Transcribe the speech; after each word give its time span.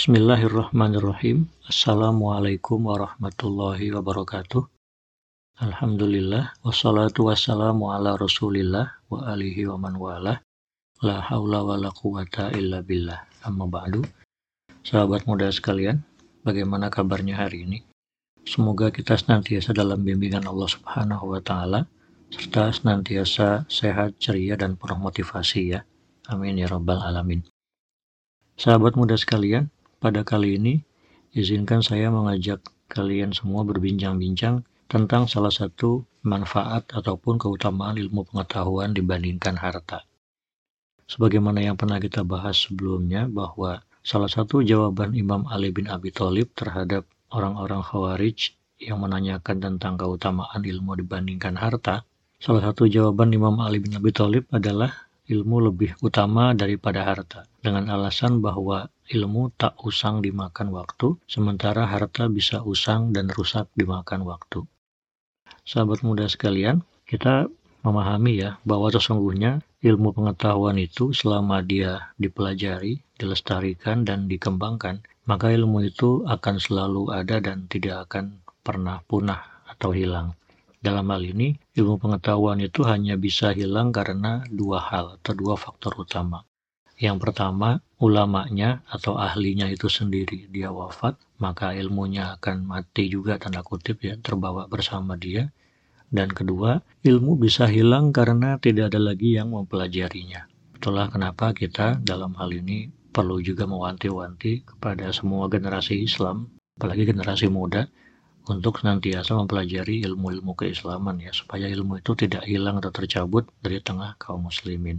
Bismillahirrahmanirrahim. 0.00 1.44
Assalamualaikum 1.68 2.88
warahmatullahi 2.88 3.92
wabarakatuh. 3.92 4.64
Alhamdulillah 5.60 6.56
wassalatu 6.64 7.28
wassalamu 7.28 7.92
ala 7.92 8.16
Rasulillah 8.16 8.96
wa 9.12 9.28
alihi 9.28 9.68
wa 9.68 9.76
man 9.76 10.00
wala. 10.00 10.40
La 11.04 11.20
haula 11.20 11.60
wa 11.60 11.76
la 11.76 11.92
quwata 11.92 12.48
illa 12.56 12.80
billah. 12.80 13.28
Amma 13.44 13.68
ba'du. 13.68 14.00
Sahabat 14.88 15.28
muda 15.28 15.52
sekalian, 15.52 16.00
bagaimana 16.48 16.88
kabarnya 16.88 17.36
hari 17.36 17.68
ini? 17.68 17.84
Semoga 18.48 18.88
kita 18.88 19.20
senantiasa 19.20 19.76
dalam 19.76 20.00
bimbingan 20.00 20.48
Allah 20.48 20.80
Subhanahu 20.80 21.36
wa 21.36 21.44
taala 21.44 21.84
serta 22.32 22.72
senantiasa 22.72 23.68
sehat, 23.68 24.16
ceria 24.16 24.56
dan 24.56 24.80
penuh 24.80 24.96
motivasi 24.96 25.76
ya. 25.76 25.84
Amin 26.32 26.56
ya 26.56 26.72
rabbal 26.72 27.04
alamin. 27.04 27.44
Sahabat 28.56 28.96
muda 28.96 29.20
sekalian, 29.20 29.68
pada 30.00 30.24
kali 30.24 30.56
ini 30.56 30.74
izinkan 31.36 31.84
saya 31.84 32.08
mengajak 32.08 32.64
kalian 32.88 33.36
semua 33.36 33.62
berbincang-bincang 33.62 34.64
tentang 34.90 35.30
salah 35.30 35.52
satu 35.52 36.02
manfaat 36.26 36.88
ataupun 36.90 37.38
keutamaan 37.38 37.94
ilmu 37.94 38.26
pengetahuan 38.26 38.90
dibandingkan 38.90 39.54
harta. 39.60 40.02
Sebagaimana 41.06 41.62
yang 41.62 41.76
pernah 41.78 42.02
kita 42.02 42.26
bahas 42.26 42.66
sebelumnya 42.66 43.30
bahwa 43.30 43.84
salah 44.00 44.26
satu 44.26 44.64
jawaban 44.64 45.14
Imam 45.14 45.46
Ali 45.46 45.70
bin 45.70 45.86
Abi 45.86 46.10
Thalib 46.10 46.50
terhadap 46.56 47.06
orang-orang 47.30 47.84
Khawarij 47.84 48.56
yang 48.80 49.04
menanyakan 49.04 49.60
tentang 49.60 50.00
keutamaan 50.00 50.64
ilmu 50.64 50.96
dibandingkan 50.98 51.54
harta, 51.60 52.02
salah 52.40 52.64
satu 52.64 52.88
jawaban 52.88 53.30
Imam 53.30 53.60
Ali 53.60 53.78
bin 53.78 53.94
Abi 53.94 54.10
Thalib 54.10 54.48
adalah 54.50 55.09
ilmu 55.30 55.70
lebih 55.70 55.94
utama 56.02 56.50
daripada 56.58 57.06
harta 57.06 57.46
dengan 57.62 57.86
alasan 57.86 58.42
bahwa 58.42 58.90
ilmu 59.14 59.54
tak 59.54 59.78
usang 59.86 60.18
dimakan 60.18 60.74
waktu, 60.74 61.14
sementara 61.30 61.86
harta 61.86 62.26
bisa 62.26 62.66
usang 62.66 63.14
dan 63.14 63.30
rusak 63.30 63.70
dimakan 63.78 64.26
waktu. 64.26 64.66
Sahabat 65.62 66.02
muda 66.02 66.26
sekalian, 66.26 66.82
kita 67.06 67.46
memahami 67.86 68.42
ya 68.42 68.58
bahwa 68.66 68.90
sesungguhnya 68.90 69.62
ilmu 69.80 70.12
pengetahuan 70.12 70.76
itu 70.76 71.14
selama 71.14 71.62
dia 71.62 72.12
dipelajari, 72.18 73.00
dilestarikan 73.16 74.02
dan 74.02 74.26
dikembangkan, 74.26 75.00
maka 75.24 75.54
ilmu 75.54 75.86
itu 75.86 76.26
akan 76.26 76.56
selalu 76.58 77.14
ada 77.14 77.38
dan 77.38 77.70
tidak 77.70 78.10
akan 78.10 78.42
pernah 78.60 79.00
punah 79.06 79.40
atau 79.70 79.94
hilang. 79.94 80.36
Dalam 80.80 81.12
hal 81.12 81.28
ini, 81.28 81.60
ilmu 81.76 82.00
pengetahuan 82.00 82.56
itu 82.64 82.80
hanya 82.88 83.20
bisa 83.20 83.52
hilang 83.52 83.92
karena 83.92 84.48
dua 84.48 84.80
hal 84.80 85.20
atau 85.20 85.36
dua 85.36 85.60
faktor 85.60 85.92
utama. 86.00 86.48
Yang 86.96 87.20
pertama, 87.20 87.84
ulamanya 88.00 88.80
atau 88.88 89.20
ahlinya 89.20 89.68
itu 89.68 89.92
sendiri 89.92 90.48
dia 90.48 90.72
wafat, 90.72 91.20
maka 91.36 91.76
ilmunya 91.76 92.32
akan 92.40 92.64
mati 92.64 93.12
juga 93.12 93.36
tanda 93.36 93.60
kutip 93.60 94.00
ya, 94.00 94.16
terbawa 94.20 94.68
bersama 94.72 95.20
dia. 95.20 95.52
Dan 96.08 96.32
kedua, 96.32 96.80
ilmu 97.04 97.36
bisa 97.36 97.68
hilang 97.68 98.08
karena 98.16 98.56
tidak 98.56 98.92
ada 98.96 99.00
lagi 99.12 99.36
yang 99.36 99.52
mempelajarinya. 99.52 100.48
Itulah 100.80 101.12
kenapa 101.12 101.52
kita 101.52 102.00
dalam 102.00 102.32
hal 102.40 102.56
ini 102.56 102.88
perlu 103.12 103.36
juga 103.44 103.68
mewanti-wanti 103.68 104.64
kepada 104.64 105.12
semua 105.12 105.44
generasi 105.52 106.00
Islam, 106.00 106.48
apalagi 106.80 107.04
generasi 107.04 107.52
muda, 107.52 107.84
untuk 108.50 108.82
senantiasa 108.82 109.38
mempelajari 109.38 110.02
ilmu-ilmu 110.02 110.58
keislaman 110.58 111.22
ya, 111.22 111.30
supaya 111.30 111.70
ilmu 111.70 112.02
itu 112.02 112.18
tidak 112.18 112.42
hilang 112.50 112.82
atau 112.82 112.90
tercabut 112.90 113.46
dari 113.62 113.78
tengah 113.78 114.18
kaum 114.18 114.50
muslimin. 114.50 114.98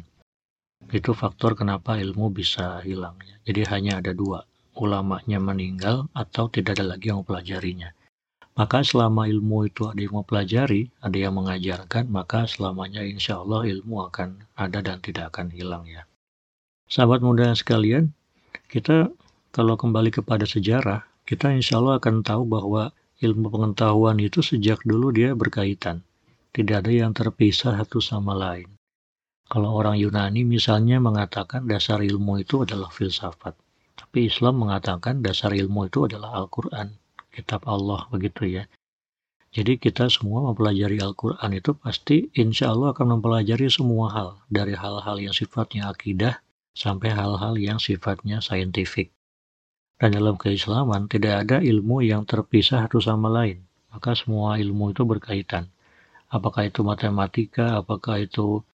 Itu 0.90 1.12
faktor 1.12 1.54
kenapa 1.54 2.00
ilmu 2.00 2.32
bisa 2.32 2.80
hilang. 2.82 3.20
Ya. 3.22 3.36
Jadi 3.52 3.62
hanya 3.70 3.94
ada 4.00 4.16
dua, 4.16 4.48
ulamanya 4.80 5.38
meninggal 5.38 6.10
atau 6.16 6.48
tidak 6.48 6.80
ada 6.80 6.96
lagi 6.96 7.12
yang 7.12 7.22
mempelajarinya. 7.22 7.92
Maka 8.52 8.84
selama 8.84 9.28
ilmu 9.32 9.68
itu 9.68 9.88
ada 9.88 10.02
yang 10.02 10.24
mempelajari, 10.24 10.92
ada 11.00 11.16
yang 11.16 11.36
mengajarkan, 11.40 12.08
maka 12.12 12.44
selamanya 12.48 13.00
insya 13.04 13.40
Allah 13.40 13.64
ilmu 13.64 14.12
akan 14.12 14.44
ada 14.60 14.80
dan 14.84 15.00
tidak 15.00 15.32
akan 15.36 15.52
hilang 15.52 15.88
ya. 15.88 16.04
Sahabat 16.92 17.24
muda 17.24 17.56
sekalian, 17.56 18.12
kita 18.68 19.08
kalau 19.56 19.80
kembali 19.80 20.12
kepada 20.12 20.44
sejarah, 20.44 21.08
kita 21.24 21.52
insya 21.56 21.80
Allah 21.80 22.00
akan 22.00 22.24
tahu 22.24 22.44
bahwa 22.44 22.92
ilmu 23.22 23.54
pengetahuan 23.54 24.18
itu 24.18 24.42
sejak 24.42 24.82
dulu 24.82 25.14
dia 25.14 25.38
berkaitan. 25.38 26.02
Tidak 26.52 26.84
ada 26.84 26.92
yang 26.92 27.16
terpisah 27.16 27.78
satu 27.80 28.02
sama 28.02 28.36
lain. 28.36 28.68
Kalau 29.48 29.78
orang 29.78 29.96
Yunani 29.96 30.44
misalnya 30.44 31.00
mengatakan 31.00 31.64
dasar 31.70 32.04
ilmu 32.04 32.44
itu 32.44 32.68
adalah 32.68 32.92
filsafat. 32.92 33.56
Tapi 33.96 34.28
Islam 34.28 34.68
mengatakan 34.68 35.24
dasar 35.24 35.56
ilmu 35.56 35.88
itu 35.88 36.10
adalah 36.10 36.36
Al-Quran 36.42 36.98
kitab 37.32 37.64
Allah 37.64 38.06
begitu 38.12 38.44
ya. 38.46 38.68
Jadi 39.52 39.80
kita 39.80 40.08
semua 40.08 40.48
mempelajari 40.52 41.00
Al-Quran 41.04 41.52
itu 41.56 41.76
pasti 41.76 42.32
insya 42.40 42.72
Allah 42.72 42.96
akan 42.96 43.20
mempelajari 43.20 43.68
semua 43.68 44.12
hal. 44.12 44.30
Dari 44.48 44.76
hal-hal 44.76 45.20
yang 45.20 45.36
sifatnya 45.36 45.92
akidah 45.92 46.40
sampai 46.72 47.12
hal-hal 47.12 47.60
yang 47.60 47.80
sifatnya 47.80 48.40
saintifik. 48.40 49.12
Dan 50.02 50.18
dalam 50.18 50.34
keislaman 50.34 51.06
tidak 51.06 51.46
ada 51.46 51.62
ilmu 51.62 52.02
yang 52.02 52.26
terpisah 52.26 52.90
satu 52.90 52.98
sama 52.98 53.30
lain. 53.30 53.62
Maka 53.94 54.18
semua 54.18 54.58
ilmu 54.58 54.98
itu 54.98 55.06
berkaitan. 55.06 55.70
Apakah 56.34 56.74
itu 56.74 56.82
matematika, 56.82 57.78
apakah 57.78 58.26
itu 58.26 58.66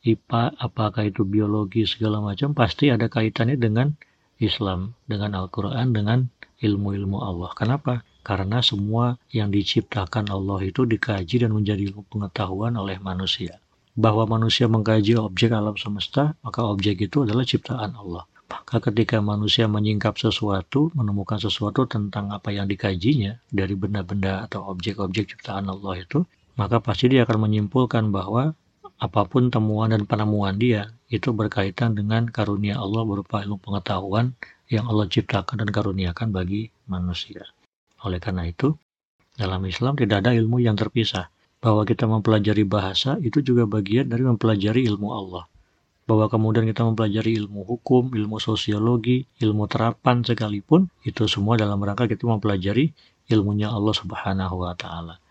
IPA, 0.00 0.56
apakah 0.56 1.04
itu 1.04 1.28
biologi, 1.28 1.84
segala 1.84 2.24
macam, 2.24 2.56
pasti 2.56 2.88
ada 2.88 3.12
kaitannya 3.12 3.60
dengan 3.60 3.92
Islam, 4.40 4.96
dengan 5.04 5.36
Al-Quran, 5.36 5.92
dengan 5.92 6.32
ilmu-ilmu 6.64 7.20
Allah. 7.20 7.52
Kenapa? 7.52 8.00
Karena 8.24 8.64
semua 8.64 9.20
yang 9.28 9.52
diciptakan 9.52 10.32
Allah 10.32 10.64
itu 10.64 10.88
dikaji 10.88 11.44
dan 11.44 11.52
menjadi 11.52 11.92
pengetahuan 12.08 12.72
oleh 12.80 12.96
manusia. 13.04 13.60
Bahwa 13.92 14.24
manusia 14.24 14.64
mengkaji 14.64 15.20
objek 15.20 15.52
alam 15.52 15.76
semesta, 15.76 16.40
maka 16.40 16.64
objek 16.64 17.04
itu 17.04 17.28
adalah 17.28 17.44
ciptaan 17.44 17.92
Allah. 17.92 18.24
Maka 18.50 18.82
ketika 18.90 19.22
manusia 19.22 19.70
menyingkap 19.70 20.18
sesuatu, 20.18 20.90
menemukan 20.98 21.38
sesuatu 21.38 21.86
tentang 21.86 22.34
apa 22.34 22.50
yang 22.50 22.66
dikajinya 22.66 23.38
dari 23.46 23.78
benda-benda 23.78 24.42
atau 24.50 24.66
objek-objek 24.74 25.32
ciptaan 25.34 25.70
Allah 25.70 26.02
itu, 26.02 26.26
maka 26.58 26.82
pasti 26.82 27.06
dia 27.06 27.22
akan 27.22 27.46
menyimpulkan 27.46 28.10
bahwa 28.10 28.58
apa 29.00 29.22
pun 29.24 29.48
temuan 29.48 29.94
dan 29.94 30.04
penemuan 30.04 30.58
dia 30.60 30.92
itu 31.08 31.32
berkaitan 31.32 31.96
dengan 31.96 32.28
karunia 32.28 32.76
Allah 32.76 33.06
berupa 33.06 33.40
ilmu 33.40 33.56
pengetahuan 33.62 34.36
yang 34.68 34.86
Allah 34.86 35.08
ciptakan 35.08 35.64
dan 35.64 35.70
karuniakan 35.72 36.30
bagi 36.30 36.68
manusia. 36.84 37.48
Oleh 38.06 38.22
karena 38.22 38.46
itu, 38.46 38.76
dalam 39.34 39.64
Islam 39.66 39.96
tidak 39.98 40.26
ada 40.26 40.36
ilmu 40.36 40.62
yang 40.62 40.78
terpisah. 40.78 41.32
Bahwa 41.60 41.84
kita 41.84 42.08
mempelajari 42.08 42.64
bahasa 42.64 43.20
itu 43.20 43.44
juga 43.44 43.68
bagian 43.68 44.08
dari 44.08 44.24
mempelajari 44.24 44.88
ilmu 44.88 45.12
Allah. 45.12 45.44
Bahwa 46.10 46.26
kemudian 46.26 46.66
kita 46.66 46.82
mempelajari 46.82 47.38
ilmu 47.38 47.62
hukum, 47.62 48.10
ilmu 48.10 48.42
sosiologi, 48.42 49.30
ilmu 49.38 49.70
terapan 49.70 50.26
sekalipun, 50.26 50.90
itu 51.06 51.30
semua 51.30 51.54
dalam 51.54 51.78
rangka 51.78 52.10
kita 52.10 52.26
mempelajari 52.26 52.90
ilmunya 53.30 53.70
Allah 53.70 53.94
Subhanahu 53.94 54.66
wa 54.66 54.74
taala. 54.74 55.22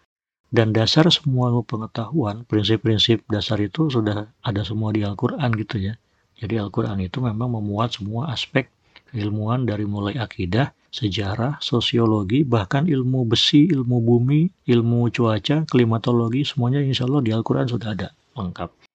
Dan 0.47 0.71
dasar 0.71 1.11
semua 1.11 1.51
pengetahuan, 1.67 2.47
prinsip-prinsip 2.47 3.27
dasar 3.27 3.59
itu 3.59 3.91
sudah 3.91 4.31
ada 4.39 4.61
semua 4.63 4.95
di 4.95 5.03
Al-Qur'an 5.03 5.51
gitu 5.59 5.83
ya. 5.83 5.99
Jadi 6.39 6.55
Al-Qur'an 6.55 6.97
itu 7.03 7.19
memang 7.19 7.59
memuat 7.59 7.99
semua 7.99 8.31
aspek 8.31 8.71
keilmuan 9.11 9.67
dari 9.67 9.83
mulai 9.83 10.15
akidah, 10.15 10.71
sejarah, 10.89 11.61
sosiologi, 11.61 12.45
bahkan 12.45 12.85
ilmu 12.85 13.25
besi, 13.29 13.69
ilmu 13.69 13.99
bumi, 14.01 14.49
ilmu 14.69 15.09
cuaca, 15.11 15.65
klimatologi, 15.67 16.45
semuanya 16.45 16.81
insya 16.81 17.05
Allah 17.05 17.21
di 17.25 17.31
Al-Quran 17.33 17.67
sudah 17.67 17.93
ada 17.93 18.07
lengkap. 18.37 18.88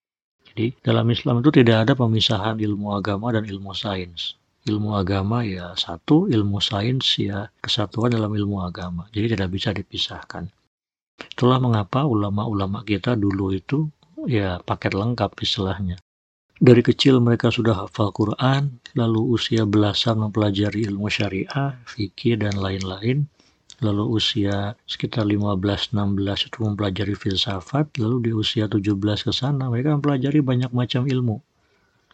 Jadi 0.55 0.71
dalam 0.87 1.11
Islam 1.11 1.43
itu 1.43 1.51
tidak 1.51 1.83
ada 1.83 1.99
pemisahan 1.99 2.63
ilmu 2.63 2.95
agama 2.95 3.35
dan 3.35 3.43
ilmu 3.43 3.75
sains. 3.75 4.39
Ilmu 4.71 4.95
agama 4.95 5.43
ya 5.43 5.75
satu, 5.75 6.31
ilmu 6.31 6.63
sains 6.63 7.19
ya 7.19 7.51
kesatuan 7.59 8.15
dalam 8.15 8.31
ilmu 8.31 8.63
agama. 8.63 9.11
Jadi 9.11 9.35
tidak 9.35 9.51
bisa 9.51 9.75
dipisahkan. 9.75 10.47
Itulah 11.19 11.59
mengapa 11.59 12.07
ulama-ulama 12.07 12.87
kita 12.87 13.19
dulu 13.19 13.51
itu 13.51 13.91
ya 14.31 14.63
paket 14.63 14.95
lengkap 14.95 15.35
istilahnya. 15.43 15.99
Dari 16.55 16.87
kecil 16.87 17.19
mereka 17.19 17.51
sudah 17.51 17.75
hafal 17.75 18.15
Quran, 18.15 18.79
lalu 18.95 19.35
usia 19.35 19.67
belasan 19.67 20.23
mempelajari 20.23 20.87
ilmu 20.87 21.11
syariah, 21.11 21.75
fikih, 21.83 22.39
dan 22.39 22.55
lain-lain. 22.63 23.27
Lalu 23.85 24.17
usia 24.17 24.81
sekitar 24.89 25.29
15-16 25.29 26.49
itu 26.49 26.59
mempelajari 26.65 27.13
filsafat, 27.13 27.93
lalu 28.01 28.17
di 28.25 28.31
usia 28.33 28.65
17 28.65 28.97
ke 29.29 29.29
sana 29.29 29.69
mereka 29.69 29.93
mempelajari 29.93 30.41
banyak 30.41 30.73
macam 30.73 31.05
ilmu. 31.05 31.45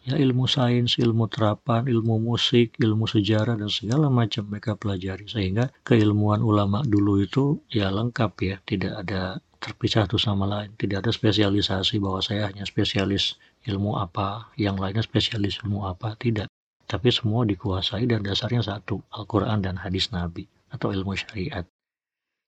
Ya, 0.03 0.19
ilmu 0.19 0.51
sains, 0.51 0.99
ilmu 0.99 1.31
terapan, 1.31 1.87
ilmu 1.87 2.19
musik, 2.19 2.75
ilmu 2.75 3.07
sejarah, 3.07 3.55
dan 3.55 3.71
segala 3.71 4.11
macam 4.11 4.51
mereka 4.51 4.75
pelajari. 4.75 5.31
Sehingga 5.31 5.71
keilmuan 5.87 6.43
ulama 6.43 6.83
dulu 6.83 7.23
itu 7.23 7.63
ya 7.71 7.87
lengkap 7.87 8.31
ya, 8.43 8.55
tidak 8.67 9.07
ada 9.07 9.39
terpisah 9.63 10.03
satu 10.09 10.19
sama 10.19 10.43
lain. 10.49 10.75
Tidak 10.75 10.99
ada 10.99 11.13
spesialisasi 11.13 12.03
bahwa 12.03 12.19
saya 12.19 12.51
hanya 12.51 12.67
spesialis 12.67 13.39
ilmu 13.63 13.95
apa, 13.95 14.51
yang 14.59 14.75
lainnya 14.75 15.07
spesialis 15.07 15.63
ilmu 15.63 15.87
apa, 15.87 16.19
tidak. 16.19 16.51
tapi 16.91 17.07
semua 17.07 17.47
dikuasai 17.47 18.03
dan 18.03 18.19
dasarnya 18.19 18.59
satu, 18.59 18.99
Al-Quran 19.15 19.63
dan 19.63 19.79
hadis 19.79 20.11
Nabi 20.11 20.43
atau 20.71 20.95
ilmu 20.95 21.13
syariat. 21.13 21.67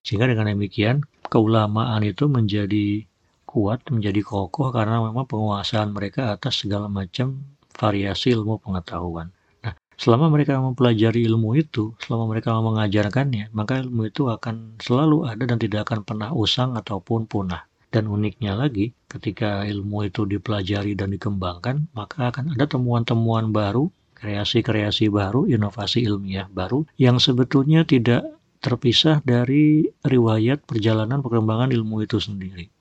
Sehingga 0.04 0.28
dengan 0.28 0.52
demikian, 0.52 1.00
keulamaan 1.32 2.04
itu 2.04 2.28
menjadi 2.28 3.08
kuat, 3.48 3.86
menjadi 3.88 4.20
kokoh 4.20 4.74
karena 4.74 5.00
memang 5.00 5.24
penguasaan 5.24 5.94
mereka 5.94 6.34
atas 6.34 6.66
segala 6.66 6.90
macam 6.90 7.40
variasi 7.72 8.34
ilmu 8.34 8.60
pengetahuan. 8.60 9.30
Nah, 9.64 9.78
selama 9.96 10.28
mereka 10.28 10.58
mempelajari 10.58 11.24
ilmu 11.24 11.56
itu, 11.56 11.94
selama 12.02 12.34
mereka 12.34 12.52
mengajarkannya, 12.58 13.54
maka 13.54 13.80
ilmu 13.80 14.10
itu 14.10 14.26
akan 14.28 14.76
selalu 14.82 15.24
ada 15.30 15.46
dan 15.46 15.56
tidak 15.62 15.88
akan 15.88 16.02
pernah 16.02 16.30
usang 16.34 16.74
ataupun 16.74 17.30
punah. 17.30 17.64
Dan 17.94 18.10
uniknya 18.10 18.58
lagi, 18.58 18.90
ketika 19.06 19.62
ilmu 19.62 20.10
itu 20.10 20.26
dipelajari 20.26 20.98
dan 20.98 21.14
dikembangkan, 21.14 21.94
maka 21.94 22.34
akan 22.34 22.58
ada 22.58 22.66
temuan-temuan 22.66 23.54
baru, 23.54 23.86
kreasi-kreasi 24.24 25.12
baru, 25.12 25.44
inovasi 25.44 26.08
ilmiah 26.08 26.48
baru, 26.48 26.88
yang 26.96 27.20
sebetulnya 27.20 27.84
tidak 27.84 28.24
terpisah 28.64 29.20
dari 29.20 29.84
riwayat 30.00 30.64
perjalanan 30.64 31.20
perkembangan 31.20 31.68
ilmu 31.68 32.00
itu 32.08 32.16
sendiri. 32.16 32.72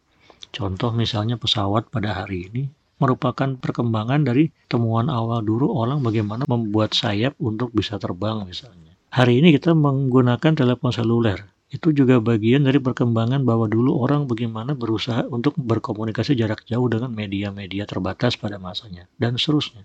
Contoh 0.56 0.96
misalnya 0.96 1.36
pesawat 1.36 1.92
pada 1.92 2.24
hari 2.24 2.48
ini 2.48 2.72
merupakan 3.04 3.60
perkembangan 3.60 4.24
dari 4.24 4.48
temuan 4.72 5.12
awal 5.12 5.44
dulu 5.44 5.76
orang 5.76 6.00
bagaimana 6.00 6.48
membuat 6.48 6.96
sayap 6.96 7.36
untuk 7.44 7.76
bisa 7.76 8.00
terbang 8.00 8.48
misalnya. 8.48 8.96
Hari 9.12 9.44
ini 9.44 9.52
kita 9.52 9.76
menggunakan 9.76 10.56
telepon 10.56 10.96
seluler 10.96 11.44
itu 11.74 11.90
juga 11.90 12.22
bagian 12.22 12.64
dari 12.64 12.78
perkembangan 12.78 13.42
bahwa 13.44 13.66
dulu 13.66 13.98
orang 13.98 14.30
bagaimana 14.30 14.78
berusaha 14.78 15.26
untuk 15.28 15.58
berkomunikasi 15.58 16.38
jarak 16.38 16.64
jauh 16.70 16.86
dengan 16.86 17.10
media-media 17.10 17.90
terbatas 17.90 18.38
pada 18.38 18.62
masanya 18.62 19.10
dan 19.18 19.42
seterusnya. 19.42 19.84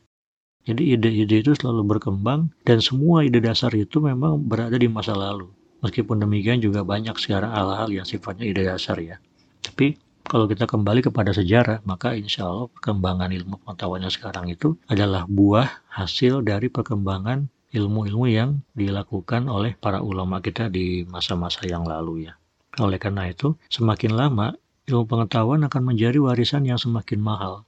Jadi 0.69 0.93
ide-ide 0.93 1.41
itu 1.41 1.56
selalu 1.56 1.97
berkembang 1.97 2.53
dan 2.69 2.85
semua 2.85 3.25
ide 3.25 3.41
dasar 3.41 3.73
itu 3.73 4.05
memang 4.05 4.37
berada 4.44 4.76
di 4.76 4.85
masa 4.85 5.17
lalu. 5.17 5.49
Meskipun 5.81 6.20
demikian 6.20 6.61
juga 6.61 6.85
banyak 6.85 7.17
sekarang 7.17 7.56
hal-hal 7.56 7.88
yang 7.88 8.05
sifatnya 8.05 8.44
ide 8.44 8.69
dasar 8.69 9.00
ya. 9.00 9.17
Tapi 9.65 9.97
kalau 10.29 10.44
kita 10.44 10.69
kembali 10.69 11.09
kepada 11.09 11.32
sejarah, 11.32 11.81
maka 11.88 12.12
insya 12.12 12.44
Allah 12.44 12.69
perkembangan 12.69 13.32
ilmu 13.32 13.65
pengetahuannya 13.65 14.12
sekarang 14.12 14.53
itu 14.53 14.76
adalah 14.85 15.25
buah 15.25 15.88
hasil 15.88 16.44
dari 16.44 16.69
perkembangan 16.69 17.49
ilmu-ilmu 17.73 18.29
yang 18.29 18.61
dilakukan 18.76 19.49
oleh 19.49 19.73
para 19.73 20.05
ulama 20.05 20.44
kita 20.44 20.69
di 20.69 21.09
masa-masa 21.09 21.65
yang 21.65 21.88
lalu 21.88 22.29
ya. 22.29 22.37
Oleh 22.76 23.00
karena 23.00 23.25
itu, 23.25 23.56
semakin 23.73 24.12
lama 24.12 24.53
ilmu 24.85 25.09
pengetahuan 25.09 25.65
akan 25.65 25.82
menjadi 25.97 26.20
warisan 26.20 26.69
yang 26.69 26.76
semakin 26.76 27.20
mahal. 27.25 27.68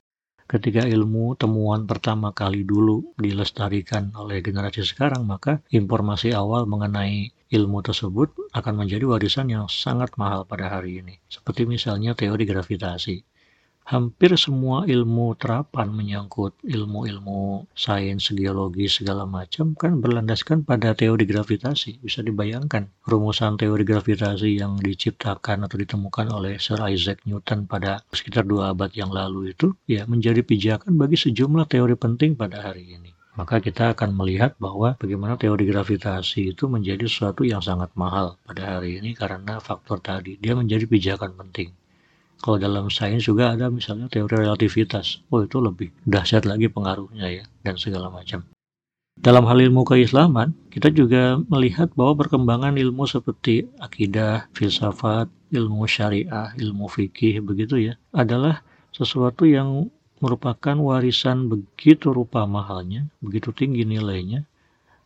Ketika 0.51 0.83
ilmu 0.83 1.39
temuan 1.39 1.87
pertama 1.87 2.35
kali 2.35 2.67
dulu 2.67 3.15
dilestarikan 3.15 4.11
oleh 4.19 4.43
generasi 4.43 4.83
sekarang, 4.83 5.23
maka 5.23 5.63
informasi 5.71 6.35
awal 6.35 6.67
mengenai 6.67 7.31
ilmu 7.55 7.79
tersebut 7.87 8.35
akan 8.51 8.83
menjadi 8.83 9.07
warisan 9.07 9.47
yang 9.47 9.71
sangat 9.71 10.11
mahal 10.19 10.43
pada 10.43 10.67
hari 10.67 11.07
ini. 11.07 11.23
Seperti 11.31 11.71
misalnya 11.71 12.19
teori 12.19 12.51
gravitasi 12.51 13.30
hampir 13.91 14.31
semua 14.39 14.87
ilmu 14.87 15.35
terapan 15.35 15.91
menyangkut 15.91 16.55
ilmu-ilmu 16.63 17.67
sains, 17.75 18.31
geologi, 18.31 18.87
segala 18.87 19.27
macam 19.27 19.75
kan 19.75 19.99
berlandaskan 19.99 20.63
pada 20.63 20.95
teori 20.95 21.27
gravitasi. 21.27 21.99
Bisa 21.99 22.23
dibayangkan 22.23 22.87
rumusan 23.03 23.59
teori 23.59 23.83
gravitasi 23.83 24.63
yang 24.63 24.79
diciptakan 24.79 25.67
atau 25.67 25.75
ditemukan 25.83 26.31
oleh 26.31 26.63
Sir 26.63 26.79
Isaac 26.87 27.27
Newton 27.27 27.67
pada 27.67 27.99
sekitar 28.15 28.47
dua 28.47 28.71
abad 28.71 28.95
yang 28.95 29.11
lalu 29.11 29.51
itu 29.51 29.75
ya 29.91 30.07
menjadi 30.07 30.47
pijakan 30.47 30.95
bagi 30.95 31.19
sejumlah 31.19 31.67
teori 31.67 31.99
penting 31.99 32.39
pada 32.39 32.63
hari 32.63 32.95
ini. 32.95 33.11
Maka 33.35 33.59
kita 33.59 33.99
akan 33.99 34.15
melihat 34.15 34.55
bahwa 34.63 34.95
bagaimana 35.03 35.35
teori 35.35 35.67
gravitasi 35.67 36.55
itu 36.55 36.71
menjadi 36.71 37.11
sesuatu 37.11 37.43
yang 37.43 37.59
sangat 37.59 37.91
mahal 37.99 38.39
pada 38.47 38.79
hari 38.79 39.03
ini 39.03 39.19
karena 39.19 39.59
faktor 39.59 39.99
tadi. 39.99 40.39
Dia 40.39 40.55
menjadi 40.55 40.87
pijakan 40.87 41.35
penting 41.35 41.75
kalau 42.41 42.57
dalam 42.57 42.89
sains 42.89 43.29
juga 43.29 43.53
ada 43.53 43.69
misalnya 43.69 44.09
teori 44.09 44.41
relativitas. 44.41 45.21
Oh 45.29 45.45
itu 45.45 45.61
lebih 45.61 45.93
dahsyat 46.09 46.49
lagi 46.49 46.73
pengaruhnya 46.73 47.29
ya 47.29 47.45
dan 47.63 47.77
segala 47.77 48.09
macam. 48.09 48.45
Dalam 49.21 49.45
hal 49.45 49.61
ilmu 49.61 49.85
keislaman, 49.85 50.57
kita 50.73 50.89
juga 50.89 51.37
melihat 51.53 51.93
bahwa 51.93 52.25
perkembangan 52.25 52.81
ilmu 52.81 53.05
seperti 53.05 53.69
akidah, 53.77 54.49
filsafat, 54.57 55.29
ilmu 55.53 55.85
syariah, 55.85 56.57
ilmu 56.57 56.89
fikih 56.89 57.45
begitu 57.45 57.93
ya, 57.93 58.01
adalah 58.17 58.65
sesuatu 58.97 59.45
yang 59.45 59.93
merupakan 60.25 60.73
warisan 60.81 61.53
begitu 61.53 62.17
rupa 62.17 62.49
mahalnya, 62.49 63.13
begitu 63.21 63.53
tinggi 63.53 63.85
nilainya, 63.85 64.49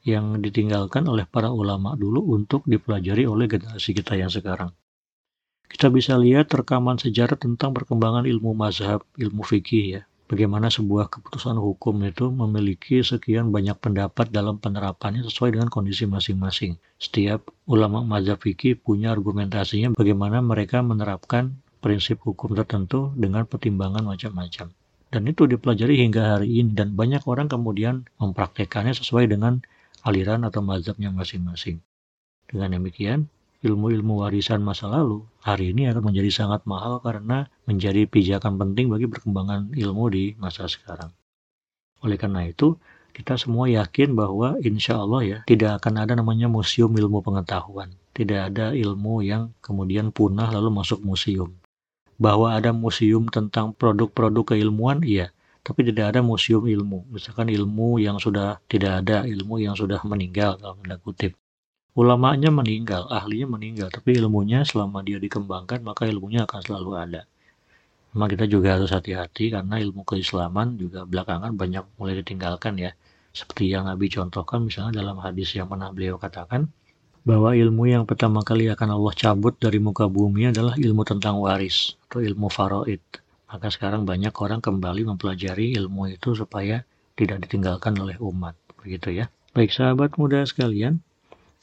yang 0.07 0.39
ditinggalkan 0.39 1.11
oleh 1.11 1.27
para 1.27 1.51
ulama 1.51 1.97
dulu 1.99 2.39
untuk 2.39 2.63
dipelajari 2.71 3.27
oleh 3.27 3.51
generasi 3.51 3.97
kita 3.97 4.15
yang 4.15 4.31
sekarang. 4.31 4.71
Kita 5.75 5.91
bisa 5.91 6.15
lihat 6.15 6.55
rekaman 6.55 7.03
sejarah 7.03 7.35
tentang 7.35 7.75
perkembangan 7.75 8.31
ilmu 8.31 8.55
mazhab, 8.55 9.03
ilmu 9.19 9.43
fikih 9.43 9.99
ya. 9.99 10.03
Bagaimana 10.31 10.71
sebuah 10.71 11.11
keputusan 11.11 11.59
hukum 11.59 11.99
itu 12.07 12.31
memiliki 12.31 13.03
sekian 13.03 13.51
banyak 13.51 13.75
pendapat 13.83 14.31
dalam 14.31 14.63
penerapannya 14.63 15.27
sesuai 15.27 15.59
dengan 15.59 15.67
kondisi 15.75 16.07
masing-masing. 16.07 16.79
Setiap 17.03 17.51
ulama 17.67 18.07
mazhab 18.07 18.39
fikih 18.39 18.79
punya 18.79 19.11
argumentasinya 19.11 19.99
bagaimana 19.99 20.39
mereka 20.39 20.79
menerapkan 20.79 21.59
prinsip 21.83 22.23
hukum 22.23 22.55
tertentu 22.55 23.11
dengan 23.19 23.43
pertimbangan 23.43 24.07
macam-macam. 24.07 24.71
Dan 25.11 25.23
itu 25.27 25.51
dipelajari 25.51 25.99
hingga 26.07 26.39
hari 26.39 26.55
ini 26.63 26.71
dan 26.71 26.95
banyak 26.95 27.27
orang 27.27 27.51
kemudian 27.51 28.07
mempraktekannya 28.23 28.95
sesuai 28.95 29.27
dengan 29.27 29.59
aliran 30.07 30.47
atau 30.47 30.63
mazhabnya 30.63 31.11
masing-masing. 31.11 31.83
Dengan 32.47 32.79
demikian, 32.79 33.27
ilmu-ilmu 33.65 34.21
warisan 34.21 34.61
masa 34.61 34.93
lalu 34.93 35.25
hari 35.41 35.73
ini 35.73 35.89
akan 35.89 36.13
menjadi 36.13 36.45
sangat 36.45 36.69
mahal 36.69 37.01
karena 37.01 37.49
menjadi 37.65 38.05
pijakan 38.05 38.61
penting 38.61 38.93
bagi 38.93 39.09
perkembangan 39.09 39.73
ilmu 39.73 40.05
di 40.13 40.37
masa 40.37 40.69
sekarang. 40.69 41.09
Oleh 42.05 42.21
karena 42.21 42.45
itu, 42.45 42.77
kita 43.17 43.41
semua 43.41 43.65
yakin 43.65 44.13
bahwa 44.13 44.61
insya 44.61 45.01
Allah 45.01 45.23
ya 45.25 45.39
tidak 45.49 45.81
akan 45.81 46.05
ada 46.05 46.13
namanya 46.13 46.51
museum 46.53 46.93
ilmu 46.93 47.25
pengetahuan. 47.25 47.89
Tidak 48.13 48.53
ada 48.53 48.77
ilmu 48.77 49.25
yang 49.25 49.57
kemudian 49.65 50.13
punah 50.13 50.53
lalu 50.53 50.69
masuk 50.69 51.01
museum. 51.01 51.57
Bahwa 52.21 52.53
ada 52.53 52.71
museum 52.77 53.27
tentang 53.33 53.73
produk-produk 53.75 54.55
keilmuan, 54.55 55.01
iya. 55.03 55.33
Tapi 55.65 55.89
tidak 55.89 56.15
ada 56.15 56.21
museum 56.21 56.69
ilmu. 56.69 57.09
Misalkan 57.09 57.49
ilmu 57.49 57.97
yang 57.97 58.21
sudah 58.21 58.61
tidak 58.69 59.03
ada, 59.03 59.25
ilmu 59.25 59.65
yang 59.65 59.73
sudah 59.73 59.99
meninggal, 60.05 60.61
dalam 60.61 60.77
tanda 60.85 61.01
ulamanya 61.95 62.51
meninggal, 62.51 63.07
ahlinya 63.07 63.55
meninggal, 63.55 63.89
tapi 63.89 64.19
ilmunya 64.19 64.67
selama 64.67 65.01
dia 65.07 65.23
dikembangkan 65.23 65.81
maka 65.87 66.11
ilmunya 66.11 66.43
akan 66.43 66.61
selalu 66.63 66.91
ada. 66.99 67.23
Memang 68.15 68.31
kita 68.31 68.47
juga 68.47 68.79
harus 68.79 68.95
hati-hati 68.95 69.51
karena 69.51 69.79
ilmu 69.83 70.07
keislaman 70.07 70.79
juga 70.79 71.03
belakangan 71.03 71.55
banyak 71.55 71.83
mulai 71.99 72.19
ditinggalkan 72.23 72.79
ya. 72.79 72.95
Seperti 73.35 73.75
yang 73.75 73.91
Nabi 73.91 74.07
contohkan 74.07 74.63
misalnya 74.63 75.03
dalam 75.03 75.19
hadis 75.19 75.51
yang 75.59 75.67
pernah 75.67 75.91
beliau 75.91 76.15
katakan 76.15 76.71
bahwa 77.27 77.57
ilmu 77.59 77.91
yang 77.91 78.07
pertama 78.07 78.47
kali 78.47 78.71
akan 78.71 78.95
Allah 78.95 79.15
cabut 79.19 79.59
dari 79.59 79.83
muka 79.83 80.07
bumi 80.07 80.55
adalah 80.55 80.79
ilmu 80.79 81.03
tentang 81.03 81.43
waris 81.43 81.99
atau 82.07 82.23
ilmu 82.23 82.47
faraid. 82.47 83.03
Maka 83.51 83.71
sekarang 83.71 84.07
banyak 84.07 84.35
orang 84.39 84.63
kembali 84.63 85.11
mempelajari 85.11 85.75
ilmu 85.75 86.15
itu 86.15 86.39
supaya 86.39 86.87
tidak 87.19 87.47
ditinggalkan 87.47 87.99
oleh 87.99 88.15
umat. 88.23 88.55
Begitu 88.79 89.25
ya. 89.25 89.27
Baik 89.55 89.75
sahabat 89.75 90.15
muda 90.19 90.43
sekalian, 90.47 91.03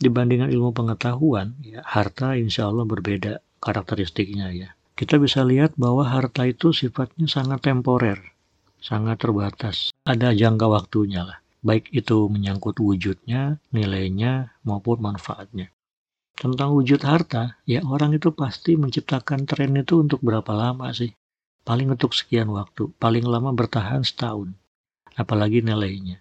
dibandingkan 0.01 0.50
ilmu 0.50 0.74
pengetahuan, 0.74 1.53
ya, 1.62 1.86
harta 1.86 2.34
insya 2.34 2.67
Allah 2.67 2.89
berbeda 2.89 3.39
karakteristiknya 3.62 4.50
ya. 4.51 4.70
Kita 4.98 5.22
bisa 5.22 5.46
lihat 5.46 5.77
bahwa 5.77 6.05
harta 6.05 6.50
itu 6.50 6.74
sifatnya 6.74 7.29
sangat 7.29 7.62
temporer, 7.65 8.17
sangat 8.81 9.22
terbatas. 9.22 9.93
Ada 10.05 10.34
jangka 10.34 10.65
waktunya 10.65 11.22
lah. 11.25 11.38
Baik 11.62 11.93
itu 11.93 12.25
menyangkut 12.25 12.81
wujudnya, 12.81 13.62
nilainya, 13.70 14.58
maupun 14.65 14.98
manfaatnya. 14.98 15.70
Tentang 16.34 16.74
wujud 16.74 17.05
harta, 17.05 17.62
ya 17.70 17.86
orang 17.86 18.17
itu 18.17 18.34
pasti 18.34 18.74
menciptakan 18.74 19.46
tren 19.46 19.77
itu 19.77 20.01
untuk 20.01 20.25
berapa 20.25 20.50
lama 20.58 20.89
sih? 20.89 21.13
Paling 21.62 21.93
untuk 21.93 22.17
sekian 22.17 22.50
waktu, 22.50 22.89
paling 22.98 23.22
lama 23.29 23.53
bertahan 23.53 24.01
setahun. 24.01 24.58
Apalagi 25.13 25.62
nilainya 25.62 26.20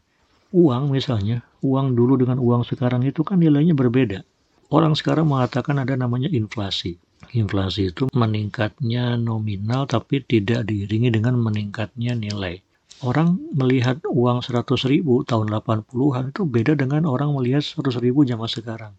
uang 0.51 0.91
misalnya, 0.91 1.47
uang 1.63 1.95
dulu 1.95 2.19
dengan 2.19 2.43
uang 2.43 2.67
sekarang 2.67 3.07
itu 3.07 3.23
kan 3.23 3.39
nilainya 3.39 3.75
berbeda. 3.75 4.27
Orang 4.71 4.95
sekarang 4.95 5.31
mengatakan 5.31 5.83
ada 5.83 5.99
namanya 5.99 6.31
inflasi. 6.31 6.99
Inflasi 7.35 7.91
itu 7.95 8.11
meningkatnya 8.15 9.15
nominal 9.19 9.87
tapi 9.87 10.23
tidak 10.23 10.67
diiringi 10.67 11.11
dengan 11.11 11.39
meningkatnya 11.39 12.15
nilai. 12.15 12.63
Orang 13.01 13.41
melihat 13.57 14.03
uang 14.07 14.45
100 14.45 14.67
ribu 14.91 15.25
tahun 15.25 15.51
80-an 15.51 16.37
itu 16.37 16.43
beda 16.45 16.77
dengan 16.77 17.09
orang 17.09 17.33
melihat 17.33 17.63
100 17.63 18.03
ribu 18.03 18.27
zaman 18.27 18.51
sekarang. 18.51 18.93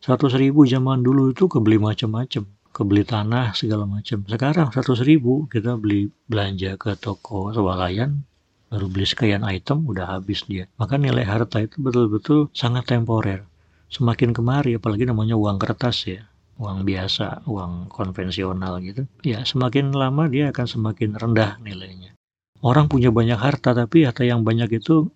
100 0.00 0.40
ribu 0.40 0.64
zaman 0.64 1.02
dulu 1.02 1.34
itu 1.34 1.50
kebeli 1.50 1.76
macam-macam, 1.76 2.46
kebeli 2.70 3.02
tanah 3.02 3.52
segala 3.52 3.84
macam. 3.84 4.24
Sekarang 4.24 4.70
100 4.70 5.02
ribu 5.04 5.50
kita 5.50 5.74
beli 5.76 6.08
belanja 6.30 6.78
ke 6.78 6.94
toko 6.96 7.50
swalayan 7.50 8.24
baru 8.72 8.86
beli 8.90 9.06
sekian 9.06 9.46
item 9.46 9.86
udah 9.86 10.18
habis 10.18 10.42
dia 10.46 10.66
maka 10.76 10.98
nilai 10.98 11.22
harta 11.22 11.62
itu 11.62 11.78
betul-betul 11.78 12.50
sangat 12.50 12.86
temporer 12.90 13.46
semakin 13.90 14.34
kemari 14.34 14.74
apalagi 14.74 15.06
namanya 15.06 15.38
uang 15.38 15.58
kertas 15.62 16.06
ya 16.06 16.22
uang 16.56 16.88
biasa, 16.88 17.44
uang 17.44 17.92
konvensional 17.92 18.80
gitu, 18.80 19.04
ya 19.20 19.44
semakin 19.44 19.92
lama 19.92 20.24
dia 20.28 20.48
akan 20.52 20.66
semakin 20.66 21.16
rendah 21.16 21.60
nilainya. 21.60 22.16
Orang 22.64 22.88
punya 22.88 23.12
banyak 23.12 23.36
harta, 23.36 23.76
tapi 23.76 24.08
harta 24.08 24.24
yang 24.24 24.40
banyak 24.40 24.80
itu 24.80 25.12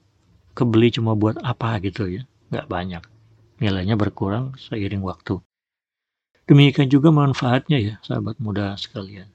kebeli 0.53 0.93
cuma 0.93 1.17
buat 1.17 1.41
apa 1.41 1.81
gitu 1.81 2.13
ya, 2.13 2.23
nggak 2.53 2.69
banyak. 2.69 3.03
Nilainya 3.61 3.97
berkurang 3.97 4.57
seiring 4.61 5.01
waktu. 5.01 5.41
Demikian 6.45 6.93
juga 6.93 7.09
manfaatnya 7.09 7.79
ya, 7.81 7.95
sahabat 8.05 8.37
muda 8.43 8.77
sekalian. 8.77 9.29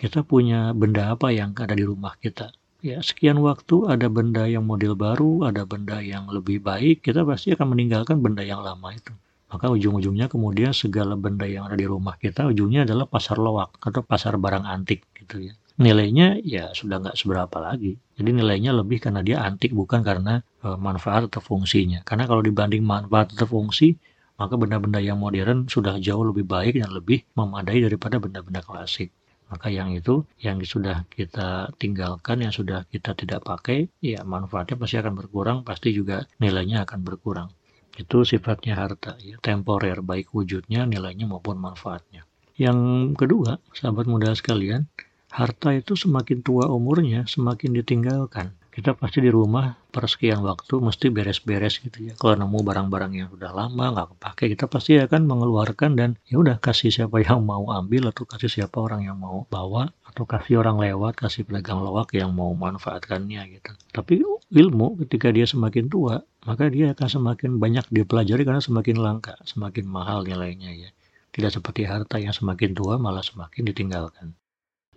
Kita 0.00 0.24
punya 0.24 0.72
benda 0.72 1.12
apa 1.12 1.30
yang 1.30 1.52
ada 1.58 1.76
di 1.76 1.84
rumah 1.84 2.16
kita. 2.16 2.50
Ya, 2.82 2.98
sekian 2.98 3.38
waktu 3.38 3.86
ada 3.86 4.10
benda 4.10 4.42
yang 4.50 4.66
model 4.66 4.98
baru, 4.98 5.46
ada 5.46 5.62
benda 5.62 6.02
yang 6.02 6.26
lebih 6.26 6.58
baik, 6.58 7.06
kita 7.06 7.22
pasti 7.22 7.54
akan 7.54 7.78
meninggalkan 7.78 8.18
benda 8.18 8.42
yang 8.42 8.58
lama 8.58 8.90
itu. 8.90 9.14
Maka 9.54 9.70
ujung-ujungnya 9.70 10.26
kemudian 10.26 10.74
segala 10.74 11.14
benda 11.14 11.46
yang 11.46 11.70
ada 11.70 11.78
di 11.78 11.86
rumah 11.86 12.18
kita 12.18 12.42
ujungnya 12.50 12.82
adalah 12.82 13.06
pasar 13.06 13.38
loak 13.38 13.78
atau 13.78 14.02
pasar 14.02 14.34
barang 14.34 14.66
antik 14.66 15.06
gitu 15.14 15.46
ya. 15.46 15.54
Nilainya 15.78 16.42
ya 16.42 16.74
sudah 16.74 16.98
nggak 16.98 17.14
seberapa 17.14 17.62
lagi. 17.62 17.94
Jadi 18.18 18.30
nilainya 18.34 18.74
lebih 18.74 18.98
karena 18.98 19.22
dia 19.22 19.46
antik 19.46 19.70
bukan 19.70 20.02
karena 20.02 20.42
e, 20.58 20.74
manfaat 20.74 21.30
atau 21.30 21.38
fungsinya. 21.38 22.02
Karena 22.02 22.26
kalau 22.26 22.42
dibanding 22.42 22.82
manfaat 22.82 23.30
atau 23.38 23.46
fungsi 23.46 23.94
maka 24.42 24.58
benda-benda 24.58 24.98
yang 24.98 25.22
modern 25.22 25.70
sudah 25.70 26.02
jauh 26.02 26.26
lebih 26.26 26.50
baik 26.50 26.82
dan 26.82 26.90
lebih 26.90 27.22
memadai 27.38 27.78
daripada 27.78 28.18
benda-benda 28.18 28.58
klasik 28.58 29.14
maka 29.52 29.68
yang 29.68 29.92
itu 29.92 30.24
yang 30.40 30.56
sudah 30.64 31.04
kita 31.12 31.68
tinggalkan 31.76 32.40
yang 32.40 32.54
sudah 32.56 32.88
kita 32.88 33.12
tidak 33.12 33.44
pakai 33.44 33.92
ya 34.00 34.24
manfaatnya 34.24 34.80
pasti 34.80 34.96
akan 34.96 35.12
berkurang 35.12 35.58
pasti 35.60 35.92
juga 35.92 36.24
nilainya 36.40 36.88
akan 36.88 37.04
berkurang. 37.04 37.48
Itu 37.92 38.24
sifatnya 38.24 38.72
harta, 38.72 39.20
ya, 39.20 39.36
temporer, 39.44 40.00
baik 40.00 40.32
wujudnya, 40.32 40.88
nilainya 40.88 41.28
maupun 41.28 41.60
manfaatnya. 41.60 42.24
Yang 42.56 43.12
kedua, 43.20 43.60
sahabat 43.76 44.08
muda 44.08 44.32
sekalian, 44.32 44.88
harta 45.28 45.76
itu 45.76 45.92
semakin 45.92 46.40
tua 46.40 46.72
umurnya, 46.72 47.28
semakin 47.28 47.76
ditinggalkan 47.76 48.56
kita 48.72 48.96
pasti 48.96 49.20
di 49.20 49.28
rumah 49.28 49.76
persekian 49.92 50.40
waktu 50.40 50.80
mesti 50.80 51.12
beres-beres 51.12 51.76
gitu 51.84 52.08
ya. 52.08 52.16
Kalau 52.16 52.40
nemu 52.40 52.64
barang-barang 52.64 53.12
yang 53.12 53.28
sudah 53.28 53.52
lama 53.52 53.92
nggak 53.92 54.16
kepake, 54.16 54.56
kita 54.56 54.64
pasti 54.64 54.96
akan 54.96 55.28
mengeluarkan 55.28 55.92
dan 55.92 56.16
ya 56.24 56.40
udah 56.40 56.56
kasih 56.56 56.88
siapa 56.88 57.20
yang 57.20 57.44
mau 57.44 57.68
ambil 57.68 58.08
atau 58.08 58.24
kasih 58.24 58.48
siapa 58.48 58.80
orang 58.80 59.04
yang 59.04 59.20
mau 59.20 59.44
bawa 59.52 59.92
atau 60.08 60.24
kasih 60.24 60.64
orang 60.64 60.80
lewat, 60.80 61.20
kasih 61.20 61.44
pedagang 61.44 61.84
lawak 61.84 62.16
yang 62.16 62.32
mau 62.32 62.48
manfaatkannya 62.56 63.60
gitu. 63.60 63.76
Tapi 63.92 64.24
ilmu 64.48 65.04
ketika 65.04 65.28
dia 65.28 65.44
semakin 65.44 65.92
tua, 65.92 66.24
maka 66.48 66.72
dia 66.72 66.96
akan 66.96 67.08
semakin 67.12 67.60
banyak 67.60 67.84
dipelajari 67.92 68.48
karena 68.48 68.64
semakin 68.64 68.96
langka, 68.96 69.36
semakin 69.44 69.84
mahal 69.84 70.24
nilainya 70.24 70.72
ya. 70.72 70.90
Tidak 71.32 71.60
seperti 71.60 71.84
harta 71.84 72.16
yang 72.16 72.32
semakin 72.32 72.72
tua 72.72 72.96
malah 72.96 73.24
semakin 73.24 73.68
ditinggalkan. 73.68 74.32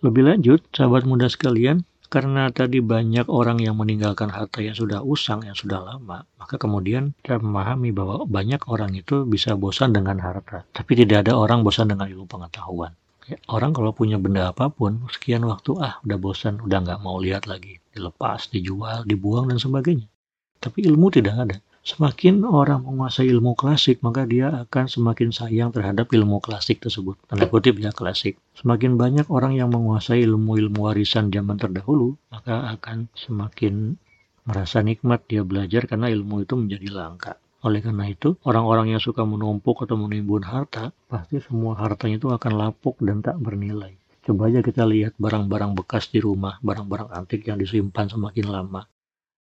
Lebih 0.04 0.28
lanjut, 0.28 0.60
sahabat 0.76 1.08
muda 1.08 1.24
sekalian, 1.32 1.80
karena 2.06 2.48
tadi 2.54 2.78
banyak 2.78 3.26
orang 3.26 3.58
yang 3.60 3.76
meninggalkan 3.76 4.30
harta 4.30 4.62
yang 4.62 4.74
sudah 4.78 5.02
usang, 5.02 5.42
yang 5.42 5.58
sudah 5.58 5.82
lama, 5.82 6.22
maka 6.38 6.56
kemudian 6.56 7.12
kita 7.20 7.42
memahami 7.42 7.90
bahwa 7.90 8.24
banyak 8.24 8.62
orang 8.70 8.94
itu 8.94 9.26
bisa 9.26 9.58
bosan 9.58 9.92
dengan 9.92 10.22
harta. 10.22 10.62
Tapi 10.70 10.92
tidak 10.94 11.26
ada 11.26 11.36
orang 11.36 11.66
bosan 11.66 11.90
dengan 11.90 12.06
ilmu 12.06 12.26
pengetahuan. 12.30 12.94
Ya, 13.26 13.42
orang 13.50 13.74
kalau 13.74 13.90
punya 13.90 14.22
benda 14.22 14.54
apa 14.54 14.70
pun, 14.70 15.02
sekian 15.10 15.42
waktu, 15.50 15.74
ah 15.82 15.98
udah 16.06 16.18
bosan, 16.18 16.62
udah 16.62 16.78
nggak 16.86 17.02
mau 17.02 17.18
lihat 17.18 17.50
lagi. 17.50 17.82
Dilepas, 17.90 18.46
dijual, 18.54 19.02
dibuang, 19.02 19.50
dan 19.50 19.58
sebagainya. 19.58 20.06
Tapi 20.62 20.86
ilmu 20.86 21.10
tidak 21.10 21.34
ada. 21.34 21.56
Semakin 21.86 22.42
orang 22.42 22.82
menguasai 22.82 23.30
ilmu 23.30 23.54
klasik, 23.54 24.02
maka 24.02 24.26
dia 24.26 24.50
akan 24.50 24.90
semakin 24.90 25.30
sayang 25.30 25.70
terhadap 25.70 26.10
ilmu 26.10 26.42
klasik 26.42 26.82
tersebut. 26.82 27.14
Tanda 27.30 27.46
kutip 27.46 27.78
ya 27.78 27.94
klasik. 27.94 28.42
Semakin 28.58 28.98
banyak 28.98 29.30
orang 29.30 29.54
yang 29.54 29.70
menguasai 29.70 30.26
ilmu-ilmu 30.26 30.82
warisan 30.90 31.30
zaman 31.30 31.54
terdahulu, 31.54 32.18
maka 32.34 32.74
akan 32.74 33.06
semakin 33.14 34.02
merasa 34.42 34.82
nikmat 34.82 35.30
dia 35.30 35.46
belajar 35.46 35.86
karena 35.86 36.10
ilmu 36.10 36.42
itu 36.42 36.58
menjadi 36.58 36.90
langka. 36.90 37.38
Oleh 37.62 37.78
karena 37.78 38.10
itu, 38.10 38.34
orang-orang 38.42 38.90
yang 38.90 38.98
suka 38.98 39.22
menumpuk 39.22 39.86
atau 39.86 39.94
menimbun 39.94 40.42
harta, 40.42 40.90
pasti 41.06 41.38
semua 41.38 41.78
hartanya 41.78 42.18
itu 42.18 42.34
akan 42.34 42.66
lapuk 42.66 42.98
dan 42.98 43.22
tak 43.22 43.38
bernilai. 43.38 43.94
Coba 44.26 44.50
aja 44.50 44.58
kita 44.58 44.82
lihat 44.82 45.14
barang-barang 45.22 45.78
bekas 45.78 46.10
di 46.10 46.18
rumah, 46.18 46.58
barang-barang 46.66 47.14
antik 47.14 47.46
yang 47.46 47.62
disimpan 47.62 48.10
semakin 48.10 48.50
lama 48.50 48.82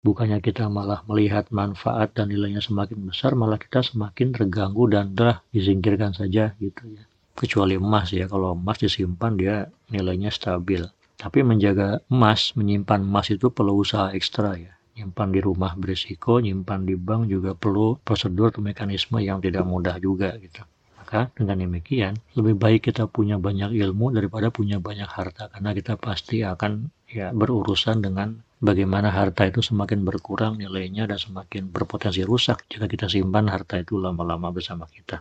bukannya 0.04 0.38
kita 0.44 0.68
malah 0.68 1.00
melihat 1.08 1.48
manfaat 1.48 2.12
dan 2.12 2.28
nilainya 2.28 2.60
semakin 2.60 3.08
besar, 3.08 3.32
malah 3.32 3.56
kita 3.56 3.80
semakin 3.80 4.36
terganggu 4.36 4.84
dan 4.92 5.16
dah 5.16 5.40
disingkirkan 5.50 6.12
saja 6.12 6.52
gitu 6.60 6.84
ya. 6.92 7.02
Kecuali 7.34 7.80
emas 7.80 8.12
ya, 8.14 8.28
kalau 8.30 8.54
emas 8.54 8.78
disimpan 8.78 9.32
dia 9.34 9.56
nilainya 9.90 10.30
stabil. 10.30 10.84
Tapi 11.18 11.40
menjaga 11.40 12.04
emas, 12.12 12.52
menyimpan 12.54 13.00
emas 13.00 13.32
itu 13.32 13.48
perlu 13.48 13.80
usaha 13.80 14.12
ekstra 14.12 14.54
ya. 14.60 14.76
Nyimpan 14.94 15.28
di 15.34 15.40
rumah 15.42 15.74
berisiko, 15.74 16.38
nyimpan 16.38 16.86
di 16.86 16.94
bank 16.94 17.26
juga 17.26 17.56
perlu 17.58 17.98
prosedur 17.98 18.54
atau 18.54 18.62
mekanisme 18.62 19.18
yang 19.18 19.42
tidak 19.42 19.66
mudah 19.66 19.98
juga 19.98 20.38
gitu. 20.38 20.62
Maka 20.94 21.34
dengan 21.34 21.66
demikian, 21.66 22.14
lebih 22.38 22.54
baik 22.54 22.80
kita 22.92 23.10
punya 23.10 23.36
banyak 23.36 23.74
ilmu 23.74 24.14
daripada 24.14 24.54
punya 24.54 24.78
banyak 24.78 25.10
harta 25.10 25.50
karena 25.50 25.74
kita 25.74 25.98
pasti 25.98 26.46
akan 26.46 26.88
ya 27.10 27.34
berurusan 27.34 28.00
dengan 28.00 28.38
bagaimana 28.64 29.12
harta 29.12 29.44
itu 29.44 29.60
semakin 29.60 30.02
berkurang 30.08 30.56
nilainya 30.56 31.04
dan 31.04 31.20
semakin 31.20 31.68
berpotensi 31.68 32.24
rusak 32.24 32.64
jika 32.72 32.88
kita 32.88 33.06
simpan 33.12 33.52
harta 33.52 33.76
itu 33.76 34.00
lama-lama 34.00 34.48
bersama 34.48 34.88
kita. 34.88 35.20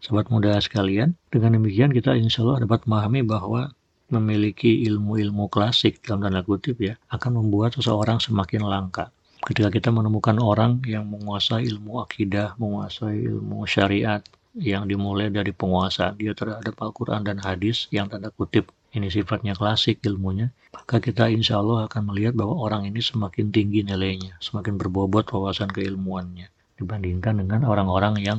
Sobat 0.00 0.32
muda 0.32 0.56
sekalian, 0.60 1.16
dengan 1.28 1.60
demikian 1.60 1.92
kita 1.92 2.16
insya 2.16 2.44
Allah 2.44 2.64
dapat 2.64 2.88
memahami 2.88 3.20
bahwa 3.24 3.72
memiliki 4.12 4.84
ilmu-ilmu 4.84 5.48
klasik 5.48 6.00
dalam 6.04 6.24
tanda 6.24 6.44
kutip 6.44 6.76
ya 6.80 6.96
akan 7.12 7.44
membuat 7.44 7.76
seseorang 7.76 8.20
semakin 8.20 8.64
langka. 8.64 9.12
Ketika 9.44 9.68
kita 9.68 9.92
menemukan 9.92 10.40
orang 10.40 10.80
yang 10.88 11.04
menguasai 11.04 11.68
ilmu 11.68 12.00
akidah, 12.00 12.56
menguasai 12.56 13.28
ilmu 13.28 13.68
syariat, 13.68 14.24
yang 14.54 14.86
dimulai 14.86 15.34
dari 15.34 15.50
penguasaan 15.50 16.14
dia 16.14 16.30
terhadap 16.30 16.78
Al-Quran 16.78 17.26
dan 17.26 17.42
hadis 17.42 17.90
yang 17.90 18.06
tanda 18.06 18.30
kutip. 18.30 18.70
Ini 18.94 19.10
sifatnya 19.10 19.58
klasik 19.58 20.06
ilmunya, 20.06 20.54
maka 20.70 21.02
kita 21.02 21.26
insya 21.26 21.58
Allah 21.58 21.90
akan 21.90 22.14
melihat 22.14 22.38
bahwa 22.38 22.62
orang 22.62 22.86
ini 22.86 23.02
semakin 23.02 23.50
tinggi 23.50 23.82
nilainya, 23.82 24.38
semakin 24.38 24.78
berbobot 24.78 25.26
wawasan 25.34 25.74
keilmuannya. 25.74 26.46
Dibandingkan 26.78 27.42
dengan 27.42 27.66
orang-orang 27.66 28.22
yang 28.22 28.38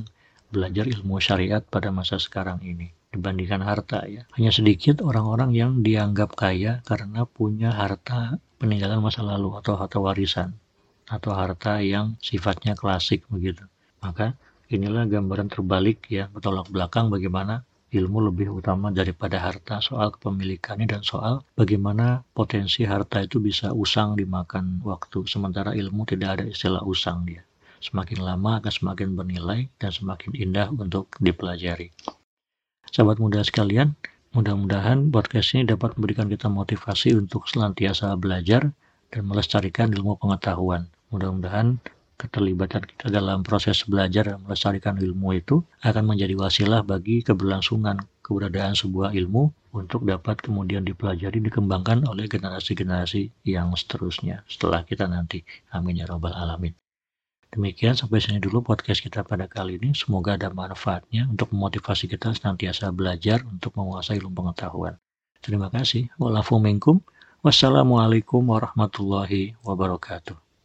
belajar 0.55 0.87
ilmu 0.87 1.19
syariat 1.19 1.59
pada 1.59 1.91
masa 1.91 2.15
sekarang 2.15 2.63
ini. 2.63 2.95
Dibandingkan 3.11 3.59
harta 3.67 4.07
ya. 4.07 4.23
Hanya 4.39 4.55
sedikit 4.55 5.03
orang-orang 5.03 5.51
yang 5.51 5.83
dianggap 5.83 6.39
kaya 6.39 6.79
karena 6.87 7.27
punya 7.27 7.75
harta 7.75 8.39
peninggalan 8.55 9.03
masa 9.03 9.27
lalu 9.27 9.59
atau 9.59 9.75
harta 9.75 9.99
warisan. 9.99 10.55
Atau 11.11 11.35
harta 11.35 11.83
yang 11.83 12.15
sifatnya 12.23 12.79
klasik 12.79 13.27
begitu. 13.27 13.67
Maka 13.99 14.39
inilah 14.71 15.05
gambaran 15.09 15.49
terbalik 15.51 16.07
ya 16.09 16.29
bertolak 16.31 16.69
belakang 16.69 17.09
bagaimana 17.13 17.65
ilmu 17.95 18.27
lebih 18.27 18.51
utama 18.51 18.91
daripada 18.91 19.39
harta, 19.39 19.79
soal 19.79 20.11
kepemilikannya 20.11 20.89
dan 20.89 21.01
soal 21.05 21.45
bagaimana 21.55 22.27
potensi 22.35 22.83
harta 22.83 23.23
itu 23.23 23.39
bisa 23.39 23.71
usang 23.71 24.19
dimakan 24.19 24.83
waktu, 24.83 25.23
sementara 25.29 25.71
ilmu 25.71 26.03
tidak 26.03 26.39
ada 26.39 26.43
istilah 26.49 26.83
usang 26.83 27.23
dia. 27.23 27.45
Semakin 27.79 28.19
lama 28.25 28.59
akan 28.59 28.73
semakin 28.73 29.13
bernilai 29.13 29.69
dan 29.79 29.91
semakin 29.93 30.33
indah 30.35 30.67
untuk 30.73 31.13
dipelajari. 31.21 31.93
Sahabat 32.89 33.21
muda 33.21 33.45
sekalian, 33.45 33.93
mudah-mudahan 34.33 35.13
podcast 35.13 35.55
ini 35.55 35.69
dapat 35.69 35.95
memberikan 35.95 36.27
kita 36.27 36.49
motivasi 36.51 37.15
untuk 37.15 37.45
senantiasa 37.45 38.15
belajar 38.17 38.73
dan 39.13 39.23
melestarikan 39.23 39.93
ilmu 39.93 40.17
pengetahuan. 40.17 40.89
Mudah-mudahan 41.13 41.77
keterlibatan 42.15 42.83
kita 42.83 43.11
dalam 43.11 43.43
proses 43.43 43.83
belajar 43.83 44.31
dan 44.31 44.39
melestarikan 44.43 44.95
ilmu 44.97 45.35
itu 45.35 45.61
akan 45.83 46.15
menjadi 46.15 46.35
wasilah 46.39 46.81
bagi 46.81 47.21
keberlangsungan 47.21 47.99
keberadaan 48.23 48.73
sebuah 48.73 49.13
ilmu 49.13 49.51
untuk 49.75 50.07
dapat 50.07 50.39
kemudian 50.39 50.87
dipelajari 50.87 51.43
dikembangkan 51.43 52.07
oleh 52.07 52.25
generasi-generasi 52.31 53.45
yang 53.45 53.75
seterusnya 53.75 54.47
setelah 54.47 54.87
kita 54.87 55.05
nanti. 55.05 55.43
Amin 55.75 55.99
ya 55.99 56.07
robbal 56.07 56.31
alamin. 56.31 56.71
Demikian 57.51 57.95
sampai 57.95 58.19
sini 58.19 58.43
dulu 58.43 58.59
podcast 58.63 58.99
kita 58.99 59.23
pada 59.23 59.47
kali 59.47 59.79
ini. 59.79 59.95
Semoga 59.95 60.35
ada 60.35 60.51
manfaatnya 60.51 61.27
untuk 61.27 61.55
memotivasi 61.55 62.11
kita 62.11 62.35
senantiasa 62.35 62.91
belajar 62.91 63.43
untuk 63.47 63.75
menguasai 63.79 64.19
ilmu 64.19 64.31
pengetahuan. 64.35 64.99
Terima 65.39 65.71
kasih. 65.71 66.11
Wassalamualaikum 67.45 68.41
warahmatullahi 68.41 69.53
wabarakatuh. 69.61 70.44